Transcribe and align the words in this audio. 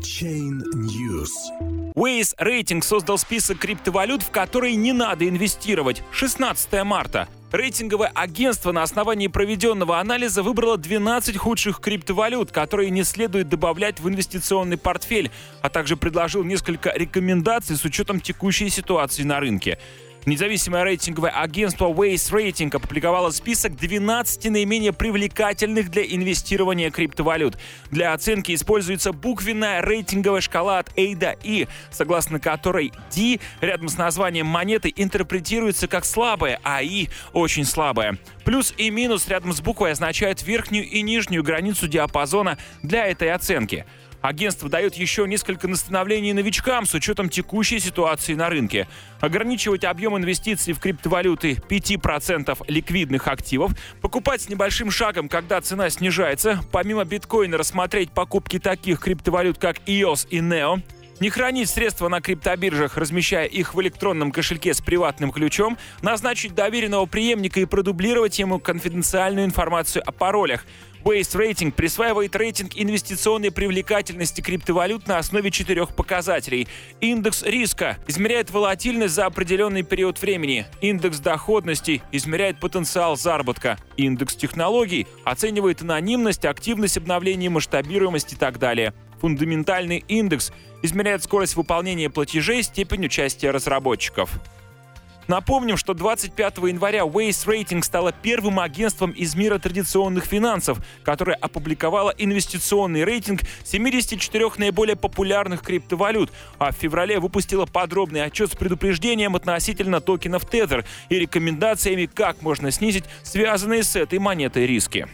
Chain 0.00 0.62
News. 0.74 1.30
Waze 1.94 2.34
Рейтинг 2.38 2.84
создал 2.84 3.18
список 3.18 3.58
криптовалют, 3.58 4.22
в 4.22 4.30
которые 4.30 4.74
не 4.74 4.92
надо 4.92 5.28
инвестировать. 5.28 6.02
16 6.12 6.84
марта. 6.84 7.28
Рейтинговое 7.52 8.10
агентство 8.14 8.72
на 8.72 8.82
основании 8.82 9.26
проведенного 9.26 9.98
анализа 9.98 10.42
выбрало 10.42 10.78
12 10.78 11.36
худших 11.36 11.80
криптовалют, 11.80 12.50
которые 12.50 12.90
не 12.90 13.02
следует 13.02 13.48
добавлять 13.48 14.00
в 14.00 14.08
инвестиционный 14.08 14.78
портфель, 14.78 15.30
а 15.60 15.68
также 15.68 15.96
предложил 15.96 16.44
несколько 16.44 16.92
рекомендаций 16.94 17.76
с 17.76 17.84
учетом 17.84 18.20
текущей 18.20 18.70
ситуации 18.70 19.24
на 19.24 19.38
рынке. 19.40 19.78
Независимое 20.26 20.84
рейтинговое 20.84 21.30
агентство 21.30 21.88
Waze 21.88 22.30
Rating 22.30 22.76
опубликовало 22.76 23.30
список 23.30 23.74
12 23.76 24.50
наименее 24.50 24.92
привлекательных 24.92 25.90
для 25.90 26.02
инвестирования 26.02 26.90
криптовалют. 26.90 27.56
Для 27.90 28.12
оценки 28.12 28.54
используется 28.54 29.12
буквенная 29.12 29.80
рейтинговая 29.80 30.42
шкала 30.42 30.80
от 30.80 30.90
A 30.98 31.14
до 31.14 31.36
E, 31.42 31.68
согласно 31.90 32.38
которой 32.38 32.92
D 33.14 33.40
рядом 33.62 33.88
с 33.88 33.96
названием 33.96 34.46
монеты 34.46 34.92
интерпретируется 34.94 35.88
как 35.88 36.04
слабая, 36.04 36.60
а 36.64 36.82
E 36.82 37.08
очень 37.32 37.64
слабая. 37.64 38.18
Плюс 38.44 38.74
и 38.76 38.90
минус 38.90 39.26
рядом 39.28 39.54
с 39.54 39.62
буквой 39.62 39.92
означают 39.92 40.42
верхнюю 40.42 40.86
и 40.86 41.00
нижнюю 41.00 41.42
границу 41.42 41.88
диапазона 41.88 42.58
для 42.82 43.06
этой 43.06 43.32
оценки. 43.32 43.86
Агентство 44.20 44.68
дает 44.68 44.94
еще 44.94 45.26
несколько 45.26 45.66
настановлений 45.66 46.32
новичкам 46.32 46.86
с 46.86 46.94
учетом 46.94 47.28
текущей 47.28 47.80
ситуации 47.80 48.34
на 48.34 48.50
рынке. 48.50 48.86
Ограничивать 49.20 49.84
объем 49.84 50.16
инвестиций 50.16 50.74
в 50.74 50.80
криптовалюты 50.80 51.54
5% 51.68 52.64
ликвидных 52.68 53.28
активов, 53.28 53.72
покупать 54.00 54.42
с 54.42 54.48
небольшим 54.48 54.90
шагом, 54.90 55.28
когда 55.28 55.60
цена 55.60 55.88
снижается, 55.90 56.60
помимо 56.70 57.04
биткоина 57.04 57.56
рассмотреть 57.56 58.10
покупки 58.10 58.58
таких 58.58 59.00
криптовалют, 59.00 59.58
как 59.58 59.78
EOS 59.86 60.28
и 60.28 60.38
NEO, 60.38 60.82
не 61.20 61.30
хранить 61.30 61.70
средства 61.70 62.08
на 62.08 62.20
криптобиржах, 62.20 62.96
размещая 62.96 63.46
их 63.46 63.74
в 63.74 63.80
электронном 63.80 64.32
кошельке 64.32 64.74
с 64.74 64.80
приватным 64.80 65.30
ключом, 65.30 65.78
назначить 66.02 66.54
доверенного 66.54 67.06
преемника 67.06 67.60
и 67.60 67.66
продублировать 67.66 68.38
ему 68.38 68.58
конфиденциальную 68.58 69.46
информацию 69.46 70.02
о 70.06 70.12
паролях. 70.12 70.64
Waste 71.04 71.38
Rating 71.38 71.72
присваивает 71.72 72.36
рейтинг 72.36 72.72
инвестиционной 72.74 73.50
привлекательности 73.50 74.42
криптовалют 74.42 75.06
на 75.06 75.16
основе 75.16 75.50
четырех 75.50 75.94
показателей. 75.94 76.68
Индекс 77.00 77.42
риска 77.42 77.96
измеряет 78.06 78.50
волатильность 78.50 79.14
за 79.14 79.24
определенный 79.24 79.82
период 79.82 80.20
времени. 80.20 80.66
Индекс 80.82 81.18
доходности 81.20 82.02
измеряет 82.12 82.60
потенциал 82.60 83.16
заработка. 83.16 83.78
Индекс 83.96 84.36
технологий 84.36 85.06
оценивает 85.24 85.80
анонимность, 85.80 86.44
активность 86.44 86.98
обновления, 86.98 87.48
масштабируемость 87.48 88.34
и 88.34 88.36
так 88.36 88.58
далее. 88.58 88.92
Фундаментальный 89.20 90.04
индекс 90.08 90.52
измеряет 90.82 91.22
скорость 91.22 91.56
выполнения 91.56 92.10
платежей, 92.10 92.62
степень 92.62 93.06
участия 93.06 93.50
разработчиков. 93.50 94.30
Напомним, 95.30 95.76
что 95.76 95.94
25 95.94 96.56
января 96.56 97.02
Waze 97.02 97.46
Rating 97.46 97.84
стало 97.84 98.10
первым 98.10 98.58
агентством 98.58 99.12
из 99.12 99.36
мира 99.36 99.60
традиционных 99.60 100.24
финансов, 100.24 100.78
которое 101.04 101.34
опубликовало 101.34 102.12
инвестиционный 102.18 103.04
рейтинг 103.04 103.42
74 103.62 104.50
наиболее 104.56 104.96
популярных 104.96 105.62
криптовалют, 105.62 106.32
а 106.58 106.72
в 106.72 106.74
феврале 106.74 107.20
выпустило 107.20 107.64
подробный 107.64 108.24
отчет 108.24 108.50
с 108.50 108.56
предупреждением 108.56 109.36
относительно 109.36 110.00
токенов 110.00 110.42
Tether 110.52 110.84
и 111.10 111.14
рекомендациями, 111.20 112.10
как 112.12 112.42
можно 112.42 112.72
снизить 112.72 113.04
связанные 113.22 113.84
с 113.84 113.94
этой 113.94 114.18
монетой 114.18 114.66
риски. 114.66 115.06